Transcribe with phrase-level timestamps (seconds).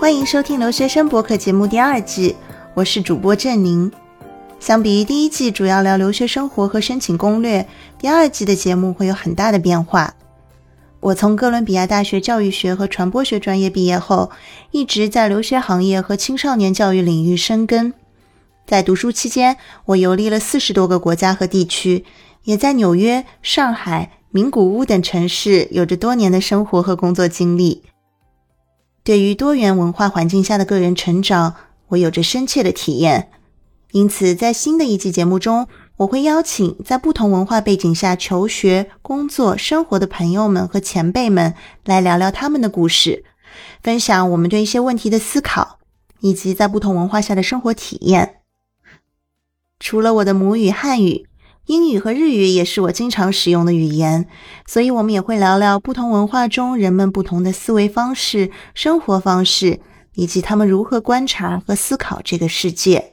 [0.00, 2.34] 欢迎收听留学生博客节目第二季，
[2.72, 3.92] 我是主播郑宁。
[4.58, 10.14] 相比于第一季主要聊留学生活和申请攻略，第二季的节目会有很大的变化。
[11.00, 14.30] 我从哥伦比亚大学教育学和传播学专业毕业后，
[14.70, 17.92] 一直在留学行业和青少年教育领域深耕。
[18.66, 22.06] 在读书期间，我游历了四十多个国家和地区，
[22.44, 27.82] 也在纽约、上海、名古屋等城市有着多年的生活和工作经历。
[29.02, 31.54] 对于多元文化环境下的个人成长，
[31.88, 33.30] 我有着深切的体验。
[33.92, 41.54] 因此，在新的一季节目中，我会邀请在不同文化背景下求学、工作、生活的朋友们和前辈们
[41.84, 43.24] 来聊聊他们的故事，
[43.82, 45.78] 分享我们对一些问题的思考，
[46.20, 48.36] 以及在不同文化下的生活体验。
[49.80, 51.29] 除了我的母语汉语。
[51.70, 54.26] 英语和日语也是我经常使用的语言，
[54.66, 59.78] 所以我们也会聊聊不同文化中人们不同的思维方式、生活方式，
[60.14, 63.12] 以及他们如何观察和思考这个世界。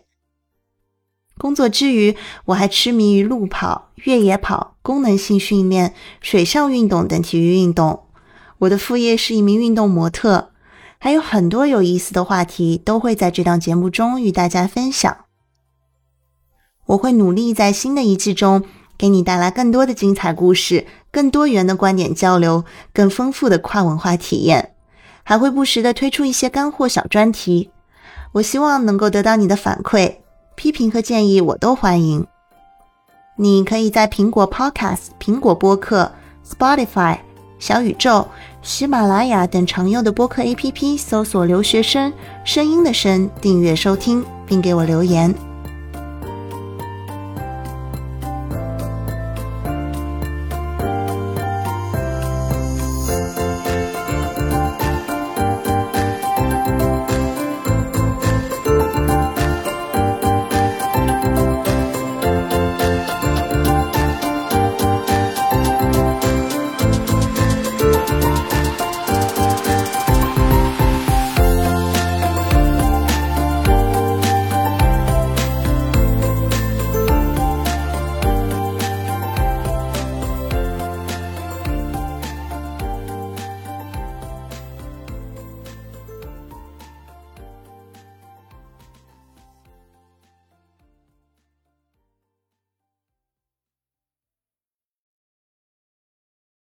[1.37, 8.05] 工作之余，我还痴迷于路跑、越野跑、功能性训练、水上运动等体育运动。
[8.57, 10.49] 我的副业是一名运动模特，
[10.97, 15.26] 还有很多有意思的话题都会在这档节目中与大家分享。
[16.87, 18.63] 我会努力在新的一季中
[18.97, 24.71] 给你带来更多的精彩故事、更多元的观点交流、更丰富的跨文化体验，
[25.23, 27.69] 还会不时的推出一些干货小专题。
[28.33, 30.15] 我希望能够得到你的反馈、
[30.55, 32.25] 批评和建议，我都欢迎。
[33.35, 36.11] 你可以在苹果 Podcast、苹果播客、
[36.49, 37.17] Spotify、
[37.59, 38.27] 小宇宙、
[38.61, 42.11] 喜马拉雅等常用的播客 APP 搜索“留学生”
[42.43, 45.46] 声音的声，订阅收听，并给我留言。